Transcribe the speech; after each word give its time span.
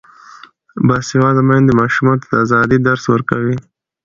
باسواده 0.87 1.41
میندې 1.47 1.73
ماشومانو 1.81 2.21
ته 2.23 2.27
د 2.29 2.33
ازادۍ 2.43 2.77
درس 2.87 3.03
ورکوي. 3.09 3.55